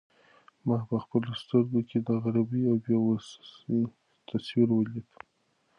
ما 0.67 0.77
په 0.89 0.95
خپلو 1.03 1.31
سترګو 1.41 1.79
کې 1.89 1.97
د 2.07 2.09
غریبۍ 2.23 2.63
او 2.69 2.75
بې 2.85 2.95
وسۍ 3.05 3.79
تصویر 4.29 4.69
ولید. 4.73 5.07